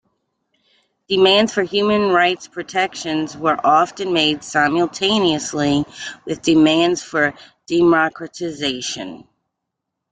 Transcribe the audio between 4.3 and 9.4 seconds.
simultaneously with demands for democratization.